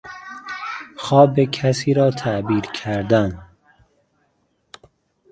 [0.97, 3.47] خواب کسی را تعبیر کردن